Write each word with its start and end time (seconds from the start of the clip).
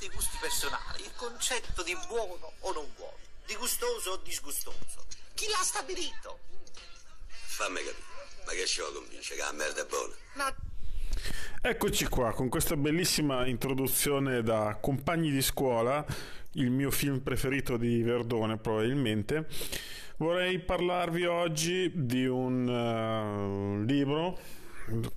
parte 0.00 0.04
i 0.06 0.08
gusti 0.08 0.36
personali, 0.40 1.02
il 1.02 1.12
concetto 1.14 1.82
di 1.82 1.96
buono 2.08 2.52
o 2.60 2.72
non 2.72 2.86
buono, 2.96 3.16
di 3.44 3.54
gustoso 3.54 4.12
o 4.12 4.16
disgustoso. 4.24 5.04
Chi 5.34 5.46
l'ha 5.48 5.62
stabilito? 5.62 6.38
Fammi 7.28 7.78
capire, 7.78 8.04
ma 8.46 8.52
che 8.52 8.66
ci 8.66 8.80
vuoi 8.80 8.94
convincere 8.94 9.36
che 9.36 9.42
la 9.42 9.52
merda 9.52 9.82
è 9.82 9.86
buona? 9.86 10.14
Ma 10.34 10.54
Eccoci 11.62 12.06
qua 12.06 12.32
con 12.32 12.48
questa 12.48 12.76
bellissima 12.76 13.46
introduzione 13.46 14.42
da 14.42 14.78
Compagni 14.80 15.30
di 15.30 15.42
scuola, 15.42 16.04
il 16.52 16.70
mio 16.70 16.90
film 16.90 17.20
preferito 17.20 17.76
di 17.76 18.02
Verdone 18.02 18.56
probabilmente. 18.56 19.46
Vorrei 20.16 20.58
parlarvi 20.60 21.26
oggi 21.26 21.92
di 21.94 22.26
un 22.26 22.66
uh, 22.66 23.84
libro 23.84 24.38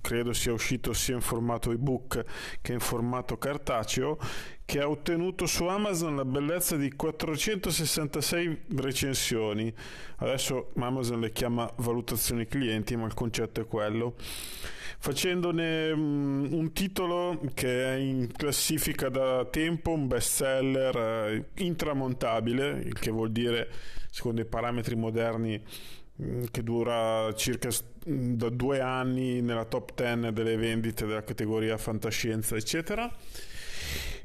credo 0.00 0.32
sia 0.32 0.52
uscito 0.52 0.92
sia 0.92 1.14
in 1.14 1.20
formato 1.20 1.72
ebook 1.72 2.24
che 2.60 2.72
in 2.72 2.80
formato 2.80 3.36
cartaceo, 3.36 4.18
che 4.64 4.80
ha 4.80 4.88
ottenuto 4.88 5.46
su 5.46 5.64
Amazon 5.64 6.16
la 6.16 6.24
bellezza 6.24 6.76
di 6.76 6.92
466 6.92 8.62
recensioni. 8.76 9.72
Adesso 10.16 10.72
Amazon 10.76 11.20
le 11.20 11.32
chiama 11.32 11.70
valutazioni 11.76 12.46
clienti, 12.46 12.96
ma 12.96 13.06
il 13.06 13.14
concetto 13.14 13.60
è 13.60 13.66
quello. 13.66 14.14
Facendone 14.98 15.90
um, 15.90 16.48
un 16.50 16.72
titolo 16.72 17.38
che 17.52 17.84
è 17.84 17.96
in 17.96 18.32
classifica 18.32 19.10
da 19.10 19.44
tempo, 19.44 19.90
un 19.90 20.06
bestseller 20.06 20.96
eh, 20.96 21.44
intramontabile, 21.62 22.80
il 22.84 22.98
che 22.98 23.10
vuol 23.10 23.30
dire, 23.30 23.68
secondo 24.10 24.40
i 24.40 24.46
parametri 24.46 24.96
moderni, 24.96 25.62
Mm, 26.22 26.44
che 26.52 26.62
dura 26.62 27.34
circa 27.34 27.70
mm, 28.08 28.34
da 28.34 28.48
due 28.48 28.80
anni 28.80 29.40
nella 29.40 29.64
top 29.64 29.94
10 29.94 30.32
delle 30.32 30.56
vendite 30.56 31.06
della 31.06 31.24
categoria 31.24 31.76
fantascienza 31.76 32.54
eccetera 32.54 33.12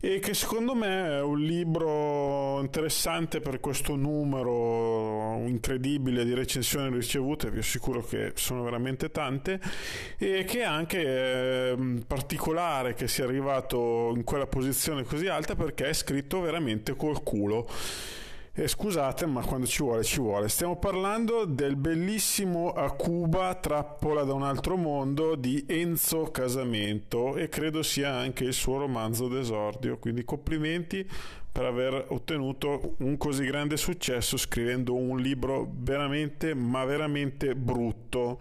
e 0.01 0.19
che 0.19 0.33
secondo 0.33 0.75
me 0.75 1.17
è 1.17 1.21
un 1.21 1.39
libro 1.39 2.61
interessante 2.61 3.41
per 3.41 3.59
questo 3.59 3.95
numero 3.95 5.45
incredibile 5.45 6.23
di 6.23 6.33
recensioni 6.33 6.89
ricevute 6.95 7.51
vi 7.51 7.59
assicuro 7.59 8.01
che 8.01 8.31
sono 8.35 8.63
veramente 8.63 9.11
tante 9.11 9.59
e 10.17 10.45
che 10.45 10.59
è 10.59 10.63
anche 10.63 11.01
eh, 11.01 12.03
particolare 12.07 12.93
che 12.93 13.09
sia 13.09 13.25
arrivato 13.25 14.13
in 14.16 14.23
quella 14.23 14.47
posizione 14.47 15.03
così 15.03 15.27
alta 15.27 15.55
perché 15.55 15.89
è 15.89 15.94
scritto 15.94 16.39
veramente 16.39 16.95
col 16.95 17.21
culo 17.21 17.67
e 18.61 18.67
scusate, 18.67 19.25
ma 19.25 19.41
quando 19.41 19.65
ci 19.65 19.81
vuole, 19.81 20.03
ci 20.03 20.19
vuole. 20.19 20.49
Stiamo 20.49 20.75
parlando 20.75 21.45
del 21.45 21.77
bellissimo 21.77 22.71
Akuba, 22.73 23.55
trappola 23.55 24.23
da 24.23 24.33
un 24.33 24.43
altro 24.43 24.75
mondo 24.75 25.35
di 25.35 25.63
Enzo 25.66 26.23
Casamento 26.23 27.38
e 27.38 27.47
credo 27.47 27.81
sia 27.83 28.13
anche 28.16 28.43
il 28.43 28.53
suo 28.53 28.79
romanzo 28.79 29.29
d'esordio. 29.29 29.97
Quindi 29.97 30.25
complimenti 30.25 31.07
per 31.52 31.66
aver 31.66 32.05
ottenuto 32.09 32.95
un 33.00 33.17
così 33.17 33.44
grande 33.45 33.75
successo 33.78 34.38
scrivendo 34.38 34.95
un 34.95 35.19
libro 35.19 35.69
veramente, 35.72 36.53
ma 36.53 36.86
veramente 36.86 37.56
brutto. 37.56 38.39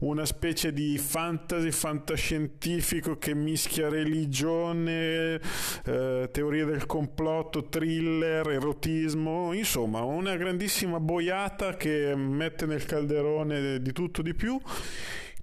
Una 0.00 0.24
specie 0.24 0.72
di 0.72 0.96
fantasy 0.96 1.70
fantascientifico 1.70 3.18
che 3.18 3.34
mischia 3.34 3.90
religione, 3.90 5.38
eh, 5.84 6.28
teorie 6.32 6.64
del 6.64 6.86
complotto, 6.86 7.68
thriller, 7.68 8.48
erotismo, 8.48 9.52
insomma 9.52 10.00
una 10.00 10.36
grandissima 10.36 10.98
boiata 10.98 11.76
che 11.76 12.14
mette 12.16 12.64
nel 12.64 12.86
calderone 12.86 13.82
di 13.82 13.92
tutto 13.92 14.22
di 14.22 14.32
più 14.32 14.58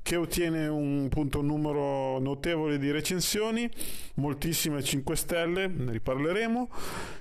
che 0.07 0.15
ottiene 0.15 0.69
un, 0.69 1.07
appunto, 1.07 1.39
un 1.39 1.47
numero 1.47 2.17
notevole 2.19 2.77
di 2.77 2.91
recensioni, 2.91 3.69
moltissime 4.13 4.81
5 4.81 5.17
stelle, 5.17 5.67
ne 5.67 5.91
riparleremo, 5.91 6.69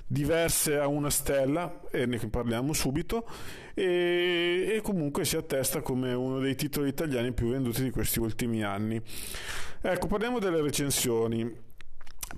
diverse 0.07 0.77
a 0.77 0.87
una 0.87 1.09
stella, 1.09 1.81
e 1.91 2.05
ne 2.05 2.17
parliamo 2.17 2.71
subito, 2.71 3.27
e, 3.73 4.71
e 4.75 4.81
comunque 4.81 5.25
si 5.25 5.35
attesta 5.35 5.81
come 5.81 6.13
uno 6.13 6.39
dei 6.39 6.55
titoli 6.55 6.87
italiani 6.87 7.33
più 7.33 7.49
venduti 7.49 7.83
di 7.83 7.89
questi 7.89 8.19
ultimi 8.19 8.63
anni. 8.63 9.01
Ecco, 9.81 10.07
parliamo 10.07 10.39
delle 10.39 10.61
recensioni. 10.61 11.65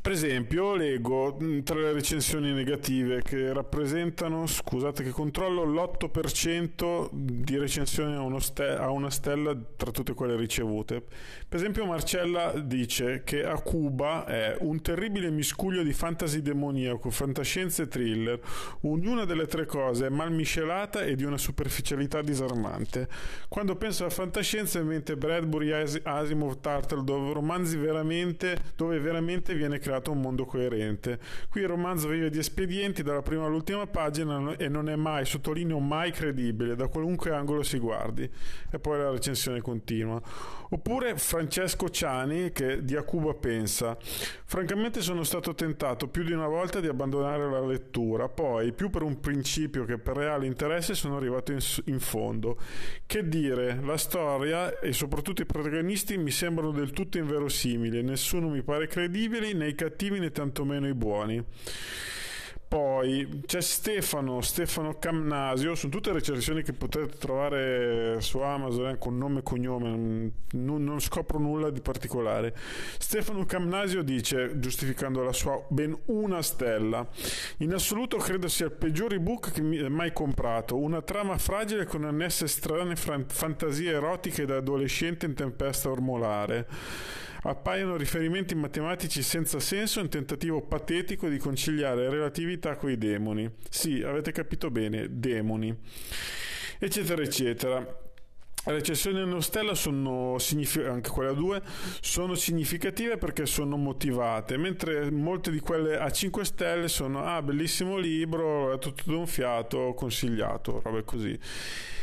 Per 0.02 0.14
esempio, 0.14 0.76
leggo 0.76 1.38
mm, 1.44 1.60
tra 1.60 1.78
le 1.78 1.92
recensioni 1.92 2.54
negative 2.54 3.22
che 3.22 3.52
rappresentano, 3.52 4.48
scusate 4.48 5.04
che 5.04 5.10
controllo, 5.10 5.66
l'8% 5.66 7.10
di 7.12 7.58
recensioni 7.58 8.16
a, 8.16 8.40
ste- 8.40 8.78
a, 8.78 8.92
una 8.92 9.10
stella 9.10 9.58
tra 9.76 9.92
tutte 9.92 10.14
quelle 10.14 10.38
ricevute. 10.38 11.02
Per 11.02 11.60
esempio, 11.60 11.86
Marcella 11.86 12.54
dice 12.58 13.24
che 13.26 13.44
a 13.44 13.60
Cuba 13.60 14.26
è 14.26 14.56
un 14.62 14.82
terribile 14.82 15.32
miscuglio 15.32 15.84
di 15.84 15.92
fantasy 15.92 16.42
demoniaco, 16.42 17.10
fantascienza 17.10 17.84
e 17.84 17.88
thriller. 17.90 18.40
Ognuna 18.81 19.26
delle 19.26 19.48
tre 19.48 19.66
cose 19.66 20.06
è 20.06 20.10
mal 20.10 20.31
miscelata 20.31 21.02
e 21.02 21.16
di 21.16 21.26
una 21.26 21.38
superficialità 21.38 22.22
disarmante. 22.22 23.10
Quando 23.50 23.76
penso 23.76 24.04
alla 24.04 24.14
fantascienza, 24.14 24.80
in 24.80 24.88
mente 24.88 25.18
Bradbury, 25.18 25.72
Asimov, 26.04 26.62
Turtle, 26.62 27.04
dove 27.04 27.34
romanzi 27.34 27.76
veramente, 27.76 28.58
dove 28.78 28.98
veramente 29.00 29.54
viene 29.54 29.78
creato 29.78 29.88
un 30.11 30.22
mondo 30.22 30.45
coerente. 30.45 31.19
Qui 31.50 31.61
il 31.61 31.67
romanzo 31.67 32.07
vive 32.07 32.29
di 32.29 32.39
espedienti 32.39 33.03
dalla 33.03 33.22
prima 33.22 33.45
all'ultima 33.45 33.88
pagina 33.88 34.55
e 34.57 34.67
non 34.67 34.89
è 34.89 34.95
mai, 34.95 35.25
sottolineo 35.25 35.79
mai 35.79 36.11
credibile, 36.11 36.75
da 36.75 36.88
qualunque 36.88 37.31
angolo 37.31 37.63
si 37.63 37.77
guardi. 37.79 38.29
E 38.72 38.79
poi 38.79 38.97
la 38.97 39.09
recensione 39.09 39.61
continua. 39.61 40.22
Oppure 40.72 41.17
Francesco 41.17 41.89
Ciani 41.89 42.51
che 42.51 42.83
di 42.83 42.95
Acuba 42.95 43.33
pensa: 43.33 43.97
Francamente 44.00 45.01
sono 45.01 45.23
stato 45.23 45.55
tentato 45.55 46.07
più 46.07 46.23
di 46.23 46.31
una 46.31 46.47
volta 46.47 46.79
di 46.79 46.88
abbandonare 46.88 47.50
la 47.50 47.66
lettura, 47.66 48.29
poi 48.29 48.71
più 48.73 48.89
per 48.89 49.01
un 49.01 49.19
principio 49.19 49.85
che 49.85 49.97
per 49.97 50.17
reale 50.17 50.45
interesse 50.45 50.94
sono 50.94 51.17
arrivato 51.17 51.51
in, 51.51 51.59
in 51.85 52.00
fondo. 52.00 52.57
Che 53.06 53.27
dire, 53.27 53.79
la 53.83 53.97
storia 53.97 54.79
e 54.79 54.94
soprattutto 54.94 55.41
i 55.41 55.45
protagonisti 55.45 56.17
mi 56.17 56.31
sembrano 56.31 56.71
del 56.71 56.91
tutto 56.91 57.17
inverosimili, 57.17 58.03
nessuno 58.03 58.50
mi 58.50 58.61
pare 58.61 58.88
credibile 58.88 59.53
né 59.53 59.69
i 59.69 59.75
cattivi 59.79 60.19
né 60.19 60.29
tantomeno 60.31 60.90
i 60.90 60.94
buoni. 60.94 61.41
Poi 62.67 63.41
c'è 63.47 63.62
Stefano, 63.62 64.41
Stefano 64.41 65.00
Camnasio, 65.00 65.73
sono 65.73 65.91
tutte 65.91 66.12
recensioni 66.12 66.62
che 66.62 66.73
potete 66.73 67.17
trovare 67.17 68.22
su 68.22 68.38
Amazon 68.39 68.89
eh, 68.89 68.97
con 69.00 69.18
nome 69.18 69.39
e 69.39 69.41
cognome, 69.41 69.89
non, 70.51 70.84
non, 70.84 71.00
scopro 71.00 71.39
nulla 71.39 71.72
di 71.72 71.81
particolare. 71.81 72.53
Stefano 73.00 73.44
Camnasio 73.45 74.03
dice, 74.03 74.59
giustificando 74.59 75.23
la 75.23 75.34
sua 75.34 75.59
ben 75.69 75.97
una 76.07 76.44
stella, 76.44 77.07
in 77.57 77.73
assoluto 77.73 78.18
credo 78.18 78.47
sia 78.47 78.66
il 78.66 78.73
peggior 78.73 79.13
ebook 79.13 79.51
che 79.51 79.62
mi 79.62 79.81
mai 79.89 80.13
comprato, 80.13 80.78
una 80.78 81.01
trama 81.01 81.39
fragile 81.39 81.85
con 81.85 82.03
annesse 82.03 82.47
strane 82.47 82.95
fantasie 82.95 83.94
erotiche 83.94 84.45
da 84.45 84.57
adolescente 84.57 85.25
in 85.25 85.34
tempesta 85.34 85.89
ormolare. 85.89 86.68
Appaiono 87.41 87.95
riferimenti 87.95 88.53
matematici 88.53 89.22
senza 89.22 89.59
senso 89.59 90.00
e 90.00 90.03
un 90.03 90.09
tentativo 90.09 90.61
patetico 90.61 91.29
di 91.29 91.38
conciliare 91.38 92.09
relatività 92.09 92.75
coi 92.75 92.97
demoni. 92.97 93.50
Sì, 93.69 94.03
avete 94.03 94.31
capito 94.31 94.69
bene, 94.69 95.07
demoni. 95.09 95.73
Eccetera, 96.79 97.22
eccetera. 97.22 98.07
Le 98.66 98.73
recensioni 98.73 99.22
a 99.22 99.41
stella 99.41 99.73
sono 99.73 100.35
anche 100.85 101.09
quelle 101.09 101.29
a 101.29 101.33
2 101.33 101.61
sono 102.01 102.35
significative 102.35 103.17
perché 103.17 103.45
sono 103.45 103.77
motivate, 103.77 104.57
mentre 104.57 105.09
molte 105.09 105.50
di 105.50 105.61
quelle 105.61 105.97
a 105.97 106.11
5 106.11 106.44
stelle 106.44 106.89
sono 106.89 107.23
ah 107.23 107.41
bellissimo 107.41 107.97
libro, 107.97 108.73
è 108.73 108.77
tutto 108.77 109.03
d'un 109.06 109.25
fiato, 109.27 109.94
consigliato, 109.94 110.81
robe 110.83 111.06
così. 111.06 111.39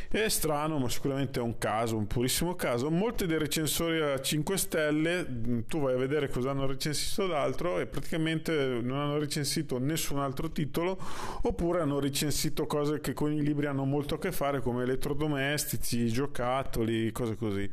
È 0.09 0.29
strano, 0.29 0.79
ma 0.79 0.89
sicuramente 0.89 1.41
è 1.41 1.43
un 1.43 1.59
caso, 1.59 1.97
un 1.97 2.07
purissimo 2.07 2.55
caso. 2.55 2.91
Molti 2.91 3.27
dei 3.27 3.39
recensori 3.39 4.01
a 4.01 4.21
5 4.21 4.57
stelle, 4.57 5.27
mm, 5.29 5.61
tu 5.67 5.81
vai 5.81 5.95
a 5.95 5.99
vedere 5.99 6.29
cosa 6.29 6.51
hanno 6.51 6.67
recensito 6.67 7.27
d'altro 7.27 7.81
e 7.81 7.87
praticamente 7.87 8.53
non 8.83 8.99
hanno 8.99 9.19
recensito 9.19 9.79
nessun 9.79 10.19
altro 10.19 10.51
titolo, 10.51 10.99
oppure 11.43 11.81
hanno 11.81 11.99
recensito 11.99 12.67
cose 12.67 13.01
che 13.01 13.13
con 13.13 13.33
i 13.33 13.43
libri 13.43 13.67
hanno 13.67 13.85
molto 13.85 14.15
a 14.15 14.19
che 14.19 14.33
fare, 14.33 14.61
come 14.61 14.85
elettrodomestici, 14.85 16.07
giocattoli, 16.09 17.11
cose 17.11 17.35
così. 17.35 17.71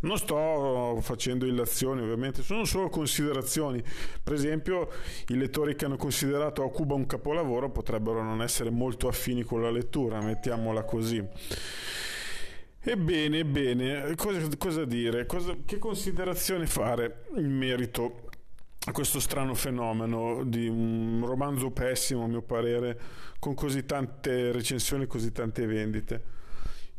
Non 0.00 0.16
sto 0.16 0.98
facendo 1.00 1.44
illazioni, 1.44 2.02
ovviamente, 2.02 2.42
sono 2.42 2.64
solo 2.64 2.88
considerazioni. 2.88 3.82
Per 4.22 4.32
esempio, 4.32 4.88
i 5.28 5.36
lettori 5.36 5.74
che 5.74 5.86
hanno 5.86 5.96
considerato 5.96 6.62
a 6.62 6.70
Cuba 6.70 6.94
un 6.94 7.06
capolavoro 7.06 7.70
potrebbero 7.70 8.22
non 8.22 8.40
essere 8.40 8.70
molto 8.70 9.08
affini 9.08 9.42
con 9.42 9.60
la 9.60 9.70
lettura, 9.70 10.20
mettiamola 10.20 10.84
così. 10.84 11.26
Ebbene, 12.80 13.38
ebbene, 13.40 14.14
cosa, 14.14 14.40
cosa 14.56 14.84
dire? 14.84 15.26
Cosa, 15.26 15.56
che 15.64 15.78
considerazione 15.78 16.66
fare 16.66 17.24
in 17.36 17.52
merito 17.52 18.28
a 18.86 18.92
questo 18.92 19.18
strano 19.18 19.54
fenomeno 19.54 20.44
di 20.44 20.68
un 20.68 21.24
romanzo 21.26 21.72
pessimo, 21.72 22.22
a 22.22 22.28
mio 22.28 22.42
parere, 22.42 22.98
con 23.40 23.54
così 23.54 23.84
tante 23.84 24.52
recensioni, 24.52 25.06
così 25.06 25.32
tante 25.32 25.66
vendite? 25.66 26.36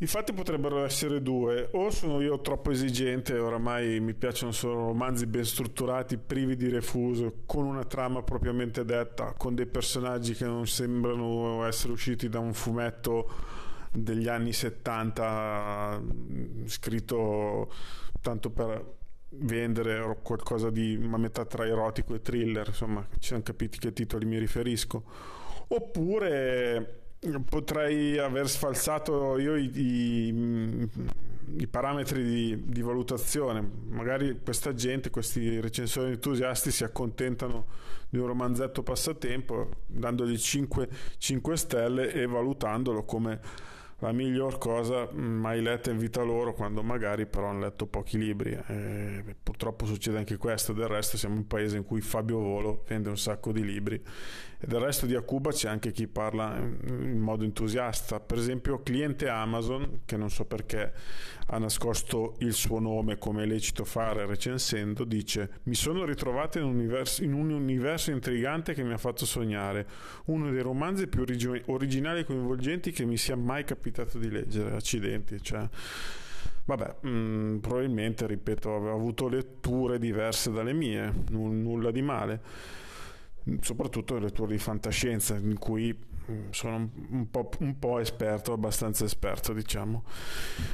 I 0.02 0.08
fatti 0.08 0.32
potrebbero 0.32 0.86
essere 0.86 1.22
due, 1.22 1.68
o 1.74 1.90
sono 1.90 2.22
io 2.22 2.40
troppo 2.40 2.72
esigente, 2.72 3.38
oramai 3.38 4.00
mi 4.00 4.14
piacciono 4.14 4.54
solo 4.54 4.86
romanzi 4.86 5.26
ben 5.26 5.44
strutturati, 5.44 6.18
privi 6.18 6.56
di 6.56 6.70
refuso, 6.70 7.42
con 7.46 7.66
una 7.66 7.84
trama 7.84 8.24
propriamente 8.24 8.86
detta, 8.86 9.34
con 9.34 9.56
dei 9.56 9.66
personaggi 9.66 10.36
che 10.36 10.46
non 10.46 10.68
sembrano 10.68 11.66
essere 11.66 11.92
usciti 11.92 12.30
da 12.30 12.40
un 12.40 12.54
fumetto 12.54 13.30
degli 13.92 14.30
anni 14.30 14.54
70 14.54 16.02
scritto 16.64 17.70
tanto 18.22 18.52
per 18.52 18.96
vendere 19.32 20.18
qualcosa 20.22 20.70
di 20.70 20.96
una 20.96 21.18
metà 21.18 21.44
tra 21.44 21.68
erotico 21.68 22.16
e 22.16 22.22
thriller, 22.22 22.68
insomma, 22.68 23.06
ci 23.20 23.28
siamo 23.28 23.44
capiti 23.44 23.78
che 23.78 23.92
titoli 23.92 24.24
mi 24.24 24.38
riferisco. 24.38 25.04
Oppure 25.68 27.09
potrei 27.46 28.18
aver 28.18 28.48
sfalsato 28.48 29.38
io 29.38 29.56
i, 29.56 29.70
i, 29.74 30.90
i 31.58 31.68
parametri 31.68 32.24
di, 32.24 32.64
di, 32.66 32.82
valutazione. 32.82 33.68
Magari 33.90 34.40
questa 34.42 34.74
gente, 34.74 35.10
questi 35.10 35.60
recensori 35.60 36.12
entusiasti 36.12 36.72
si 36.72 36.84
accontentano 36.84 37.66
di 38.10 38.18
un 38.18 38.28
romanzetto 38.28 38.84
passatempo 38.84 39.70
dandogli 39.86 40.38
5, 40.38 40.90
5 41.18 41.58
stelle 41.58 42.12
e 42.14 42.26
valutandolo 42.26 43.04
come 43.04 43.40
la 44.00 44.14
miglior 44.14 44.58
cosa 44.58 45.10
mai 45.12 45.62
letta 45.62 45.92
in 45.92 45.98
vita 45.98 46.22
loro 46.22 46.54
quando 46.54 46.82
magari 46.84 47.26
però 47.26 47.48
hanno 47.48 47.60
letto 47.60 47.86
pochi 47.86 48.18
libri. 48.18 48.58
Eh, 48.68 49.36
purtroppo 49.42 49.86
succede 49.86 50.18
anche 50.18 50.38
questo. 50.38 50.72
Del 50.72 50.88
resto 50.88 51.18
siamo 51.18 51.36
un 51.36 51.48
paese 51.48 51.78
in 51.78 51.84
cui 51.84 52.00
Fabio 52.00 52.40
Volo 52.40 52.84
vende 52.88 53.10
un 53.10 53.18
sacco 53.18 53.52
di 53.52 53.64
libri. 53.64 54.02
E 54.62 54.68
del 54.68 54.80
resto 54.80 55.06
di 55.06 55.16
Acuba 55.16 55.52
c'è 55.52 55.70
anche 55.70 55.92
chi 55.92 56.08
parla 56.08 56.58
in 56.58 57.20
modo 57.20 57.44
entusiasta. 57.44 58.20
Per 58.20 58.38
esempio 58.38 58.82
cliente 58.84 59.28
Amazon 59.28 60.02
che 60.06 60.16
non 60.16 60.30
so 60.30 60.46
perché 60.46 60.94
ha 61.52 61.58
nascosto 61.58 62.36
il 62.40 62.54
suo 62.54 62.80
nome 62.80 63.18
come 63.18 63.44
è 63.44 63.46
lecito 63.46 63.84
fare 63.84 64.26
recensendo 64.28 65.04
dice 65.04 65.50
mi 65.64 65.74
sono 65.74 66.06
ritrovato 66.06 66.60
in 66.60 66.66
un 66.66 66.76
universo, 66.76 67.24
in 67.24 67.34
un 67.34 67.50
universo 67.50 68.12
intrigante 68.12 68.74
che 68.74 68.84
mi 68.84 68.94
ha 68.94 68.98
fatto 68.98 69.26
sognare. 69.26 69.88
Uno 70.26 70.52
dei 70.52 70.62
romanzi 70.62 71.08
più 71.08 71.26
originali 71.66 72.20
e 72.20 72.24
coinvolgenti 72.24 72.92
che 72.92 73.06
mi 73.06 73.18
sia 73.18 73.36
mai 73.36 73.64
capitato 73.64 73.89
capitato 73.92 74.18
di 74.18 74.30
leggere, 74.30 74.76
accidenti, 74.76 75.42
cioè 75.42 75.68
Vabbè, 76.66 76.98
mh, 77.02 77.10
mm, 77.10 77.58
probabilmente, 77.58 78.28
ripeto, 78.28 78.76
avevo 78.76 78.94
avuto 78.94 79.28
letture 79.28 79.98
diverse 79.98 80.52
dalle 80.52 80.72
mie, 80.72 81.12
n- 81.32 81.64
nulla 81.64 81.90
di 81.90 82.04
male, 82.04 82.42
soprattutto 83.62 84.20
letture 84.20 84.52
di 84.52 84.60
fantascienza, 84.60 85.36
in 85.36 85.58
cui 85.58 85.98
sono 86.52 86.90
un 87.10 87.30
po', 87.30 87.50
un 87.60 87.78
po', 87.80 88.00
esperto, 88.00 88.54
abbastanza 88.54 89.06
esperto, 89.06 89.54
diciamo. 89.54 90.04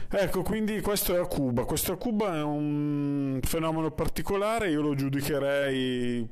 Ecco, 0.10 0.42
quindi 0.42 0.82
questo 0.82 1.16
è 1.16 1.20
a 1.20 1.26
Cuba. 1.26 1.66
Questo 1.66 1.94
a 1.94 1.98
Cuba 1.98 2.36
è 2.36 2.44
un 2.44 3.40
fenomeno 3.44 3.92
particolare, 3.92 4.70
io 4.70 4.82
lo 4.82 4.96
giudicherei 4.96 6.28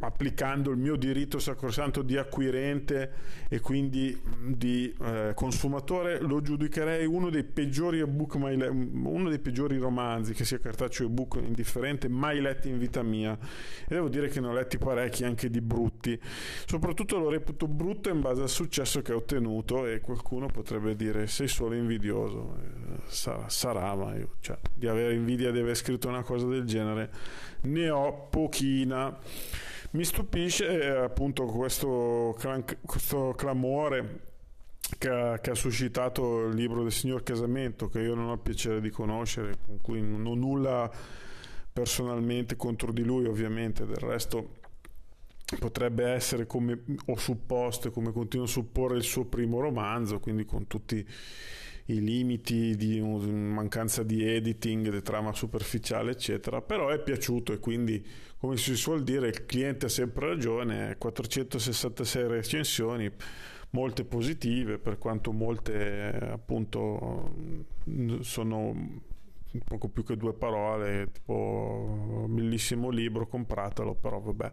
applicando 0.00 0.70
il 0.70 0.76
mio 0.76 0.96
diritto 0.96 1.38
sacrosanto 1.38 2.02
di 2.02 2.16
acquirente 2.16 3.12
e 3.48 3.60
quindi 3.60 4.20
di 4.46 4.94
eh, 5.00 5.32
consumatore, 5.34 6.20
lo 6.20 6.40
giudicherei 6.40 7.06
uno 7.06 7.30
dei 7.30 7.44
peggiori 7.44 8.00
ebook 8.00 8.36
mai 8.36 8.56
le- 8.56 8.68
uno 8.68 9.28
dei 9.28 9.38
peggiori 9.38 9.78
romanzi, 9.78 10.34
che 10.34 10.44
sia 10.44 10.58
cartaceo 10.58 11.06
ebook 11.06 11.40
indifferente, 11.42 12.08
mai 12.08 12.40
letti 12.40 12.68
in 12.68 12.78
vita 12.78 13.02
mia. 13.02 13.32
E 13.32 13.94
devo 13.94 14.08
dire 14.08 14.28
che 14.28 14.40
ne 14.40 14.48
ho 14.48 14.52
letti 14.52 14.78
parecchi 14.78 15.24
anche 15.24 15.50
di 15.50 15.60
brutti. 15.60 16.18
Soprattutto 16.66 17.18
lo 17.18 17.30
reputo 17.30 17.66
brutto 17.66 18.08
in 18.08 18.20
base 18.20 18.42
a 18.42 18.47
successo 18.48 19.02
che 19.02 19.12
ha 19.12 19.16
ottenuto 19.16 19.86
e 19.86 20.00
qualcuno 20.00 20.46
potrebbe 20.46 20.96
dire 20.96 21.26
sei 21.26 21.48
solo 21.48 21.74
invidioso. 21.74 22.56
Eh, 22.58 23.00
sarà, 23.06 23.48
sarà 23.48 23.94
ma 23.94 24.16
io 24.16 24.36
cioè, 24.40 24.58
di 24.74 24.86
avere 24.86 25.14
invidia 25.14 25.50
di 25.50 25.60
aver 25.60 25.76
scritto 25.76 26.08
una 26.08 26.22
cosa 26.22 26.46
del 26.46 26.64
genere 26.64 27.10
ne 27.62 27.90
ho 27.90 28.28
pochina. 28.30 29.16
Mi 29.90 30.04
stupisce 30.04 30.82
eh, 30.82 30.88
appunto 30.88 31.46
questo, 31.46 32.36
questo 32.84 33.34
clamore 33.36 34.26
che 34.98 35.08
ha, 35.08 35.38
che 35.38 35.50
ha, 35.50 35.54
suscitato 35.54 36.46
il 36.46 36.54
libro 36.54 36.82
del 36.82 36.92
signor 36.92 37.22
Casamento 37.22 37.88
che 37.88 38.00
io 38.00 38.14
non 38.14 38.28
ho 38.28 38.34
il 38.34 38.40
piacere 38.40 38.80
di 38.80 38.90
conoscere 38.90 39.56
con 39.64 39.80
cui 39.80 40.00
non 40.00 40.26
ho 40.26 40.34
nulla 40.34 40.90
personalmente 41.72 42.56
contro 42.56 42.92
di 42.92 43.02
lui 43.02 43.26
ovviamente. 43.26 43.86
Del 43.86 43.96
resto 43.96 44.56
potrebbe 45.56 46.04
essere 46.10 46.46
come 46.46 46.82
ho 47.06 47.16
supposto 47.16 47.88
e 47.88 47.90
come 47.90 48.12
continuo 48.12 48.44
a 48.44 48.48
supporre 48.48 48.96
il 48.96 49.02
suo 49.02 49.24
primo 49.24 49.60
romanzo, 49.60 50.20
quindi 50.20 50.44
con 50.44 50.66
tutti 50.66 51.06
i 51.86 52.02
limiti 52.02 52.76
di 52.76 53.00
mancanza 53.00 54.02
di 54.02 54.22
editing, 54.22 54.90
di 54.90 55.02
trama 55.02 55.32
superficiale, 55.32 56.10
eccetera, 56.10 56.60
però 56.60 56.90
è 56.90 57.00
piaciuto 57.00 57.54
e 57.54 57.58
quindi, 57.58 58.04
come 58.36 58.58
si 58.58 58.76
suol 58.76 59.02
dire, 59.02 59.28
il 59.28 59.46
cliente 59.46 59.86
ha 59.86 59.88
sempre 59.88 60.28
ragione, 60.28 60.96
466 60.98 62.28
recensioni, 62.28 63.10
molte 63.70 64.04
positive, 64.04 64.78
per 64.78 64.98
quanto 64.98 65.32
molte 65.32 66.28
appunto 66.30 67.34
sono 68.20 69.00
poco 69.64 69.88
più 69.88 70.04
che 70.04 70.18
due 70.18 70.34
parole, 70.34 71.08
tipo 71.10 72.26
bellissimo 72.28 72.90
libro, 72.90 73.26
compratelo, 73.26 73.94
però 73.94 74.20
vabbè 74.20 74.52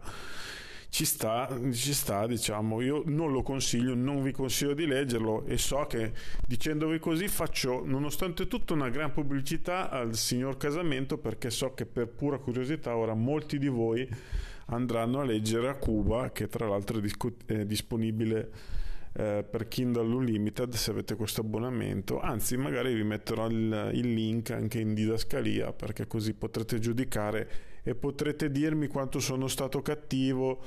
ci 0.88 1.04
sta, 1.04 1.48
ci 1.72 1.92
sta, 1.92 2.26
diciamo, 2.26 2.80
io 2.80 3.02
non 3.06 3.32
lo 3.32 3.42
consiglio, 3.42 3.94
non 3.94 4.22
vi 4.22 4.32
consiglio 4.32 4.74
di 4.74 4.86
leggerlo 4.86 5.44
e 5.44 5.58
so 5.58 5.84
che 5.86 6.12
dicendovi 6.46 6.98
così 6.98 7.28
faccio 7.28 7.82
nonostante 7.84 8.46
tutto 8.46 8.74
una 8.74 8.88
gran 8.88 9.12
pubblicità 9.12 9.90
al 9.90 10.14
signor 10.14 10.56
Casamento 10.56 11.18
perché 11.18 11.50
so 11.50 11.74
che 11.74 11.86
per 11.86 12.08
pura 12.08 12.38
curiosità 12.38 12.96
ora 12.96 13.14
molti 13.14 13.58
di 13.58 13.68
voi 13.68 14.08
andranno 14.66 15.20
a 15.20 15.24
leggere 15.24 15.68
a 15.68 15.74
Cuba 15.74 16.30
che 16.30 16.48
tra 16.48 16.66
l'altro 16.66 16.98
è, 16.98 17.00
disco- 17.00 17.36
è 17.46 17.64
disponibile 17.64 18.50
eh, 19.12 19.44
per 19.48 19.68
Kindle 19.68 20.14
Unlimited 20.14 20.72
se 20.74 20.90
avete 20.90 21.14
questo 21.16 21.40
abbonamento. 21.40 22.20
Anzi 22.20 22.56
magari 22.56 22.94
vi 22.94 23.04
metterò 23.04 23.48
il, 23.48 23.90
il 23.92 24.12
link 24.14 24.50
anche 24.50 24.80
in 24.80 24.94
didascalia 24.94 25.72
perché 25.72 26.06
così 26.06 26.34
potrete 26.34 26.78
giudicare 26.78 27.48
e 27.88 27.94
potrete 27.94 28.50
dirmi 28.50 28.88
quanto 28.88 29.20
sono 29.20 29.46
stato 29.46 29.80
cattivo 29.80 30.60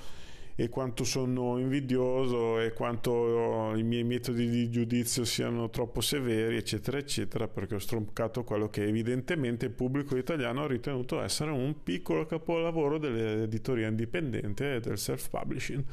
e 0.55 0.69
quanto 0.69 1.03
sono 1.03 1.57
invidioso 1.57 2.61
e 2.61 2.71
quanto 2.71 3.73
i 3.75 3.83
miei 3.83 4.05
metodi 4.05 4.49
di 4.49 4.69
giudizio 4.69 5.25
siano 5.25 5.69
troppo 5.69 5.99
severi, 5.99 6.55
eccetera, 6.55 6.97
eccetera, 6.97 7.49
perché 7.49 7.75
ho 7.75 7.79
stroncato 7.79 8.45
quello 8.45 8.69
che 8.69 8.85
evidentemente 8.85 9.65
il 9.65 9.71
pubblico 9.71 10.15
italiano 10.15 10.63
ha 10.63 10.67
ritenuto 10.67 11.21
essere 11.21 11.51
un 11.51 11.83
piccolo 11.83 12.25
capolavoro 12.25 12.97
dell'editoria 12.97 13.89
indipendente 13.89 14.75
e 14.75 14.79
del 14.79 14.97
self-publishing. 14.97 15.83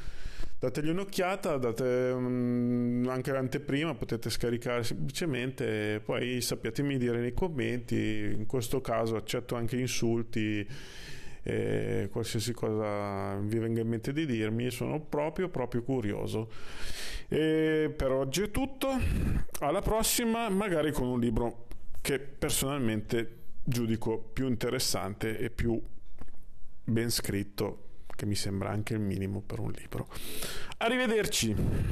Dategli 0.59 0.89
un'occhiata, 0.89 1.57
date 1.57 1.83
um, 2.15 3.05
anche 3.09 3.31
l'anteprima, 3.31 3.93
potete 3.95 4.29
scaricare 4.29 4.83
semplicemente 4.83 5.95
e 5.95 5.99
poi 5.99 6.41
sappiatemi 6.41 6.97
dire 6.97 7.19
nei 7.19 7.33
commenti, 7.33 8.33
in 8.35 8.45
questo 8.47 8.81
caso 8.81 9.17
accetto 9.17 9.55
anche 9.55 9.77
insulti 9.77 10.67
e 11.49 12.09
qualsiasi 12.11 12.51
cosa 12.51 13.37
vi 13.37 13.57
venga 13.57 13.79
in 13.79 13.87
mente 13.87 14.11
di 14.11 14.25
dirmi, 14.25 14.69
sono 14.69 14.99
proprio 14.99 15.47
proprio 15.47 15.81
curioso. 15.81 16.51
E 17.29 17.93
per 17.95 18.11
oggi 18.11 18.41
è 18.41 18.51
tutto, 18.51 18.89
alla 19.59 19.81
prossima, 19.81 20.49
magari 20.49 20.91
con 20.91 21.07
un 21.07 21.21
libro 21.21 21.67
che 22.01 22.19
personalmente 22.19 23.35
giudico 23.63 24.17
più 24.17 24.47
interessante 24.47 25.37
e 25.37 25.49
più 25.49 25.81
ben 26.83 27.09
scritto, 27.09 27.83
che 28.13 28.25
mi 28.25 28.35
sembra 28.35 28.69
anche 28.69 28.93
il 28.93 28.99
minimo 28.99 29.39
per 29.39 29.59
un 29.59 29.71
libro. 29.71 30.09
Arrivederci. 30.79 31.55